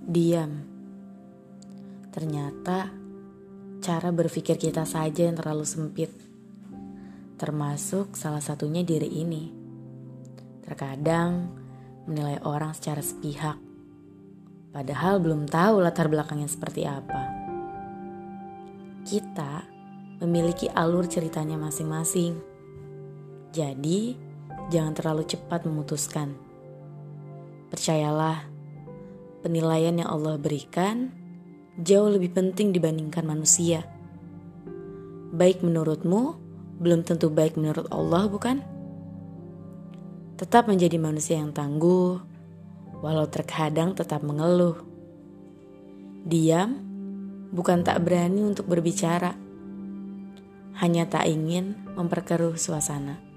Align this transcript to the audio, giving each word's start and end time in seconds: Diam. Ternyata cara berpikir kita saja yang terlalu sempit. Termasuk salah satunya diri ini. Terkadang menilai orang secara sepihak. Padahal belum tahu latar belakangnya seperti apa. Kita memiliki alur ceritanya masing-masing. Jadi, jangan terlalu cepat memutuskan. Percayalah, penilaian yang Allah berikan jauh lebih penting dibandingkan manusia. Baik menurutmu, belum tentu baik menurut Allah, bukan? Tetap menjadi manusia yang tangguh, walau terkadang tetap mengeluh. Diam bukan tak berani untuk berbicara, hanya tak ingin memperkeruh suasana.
Diam. 0.00 0.64
Ternyata 2.08 2.88
cara 3.80 4.08
berpikir 4.12 4.56
kita 4.56 4.88
saja 4.88 5.28
yang 5.28 5.36
terlalu 5.36 5.68
sempit. 5.68 6.08
Termasuk 7.36 8.16
salah 8.16 8.40
satunya 8.40 8.80
diri 8.84 9.08
ini. 9.08 9.52
Terkadang 10.64 11.52
menilai 12.08 12.40
orang 12.44 12.72
secara 12.72 13.04
sepihak. 13.04 13.56
Padahal 14.70 15.18
belum 15.20 15.50
tahu 15.50 15.82
latar 15.82 16.06
belakangnya 16.08 16.48
seperti 16.48 16.86
apa. 16.86 17.22
Kita 19.04 19.66
memiliki 20.20 20.68
alur 20.68 21.08
ceritanya 21.08 21.56
masing-masing. 21.56 22.36
Jadi, 23.50 24.14
jangan 24.70 24.94
terlalu 24.94 25.26
cepat 25.26 25.66
memutuskan. 25.66 26.36
Percayalah, 27.72 28.46
penilaian 29.40 29.96
yang 29.96 30.08
Allah 30.08 30.36
berikan 30.36 31.12
jauh 31.80 32.12
lebih 32.12 32.36
penting 32.36 32.76
dibandingkan 32.76 33.24
manusia. 33.24 33.84
Baik 35.32 35.64
menurutmu, 35.64 36.36
belum 36.80 37.06
tentu 37.06 37.32
baik 37.32 37.56
menurut 37.56 37.88
Allah, 37.88 38.28
bukan? 38.28 38.60
Tetap 40.36 40.68
menjadi 40.68 40.96
manusia 41.00 41.40
yang 41.40 41.52
tangguh, 41.52 42.20
walau 43.00 43.26
terkadang 43.28 43.96
tetap 43.96 44.20
mengeluh. 44.20 44.76
Diam 46.24 46.76
bukan 47.52 47.80
tak 47.80 48.04
berani 48.04 48.44
untuk 48.44 48.68
berbicara, 48.68 49.32
hanya 50.80 51.04
tak 51.08 51.28
ingin 51.28 51.76
memperkeruh 51.96 52.56
suasana. 52.56 53.29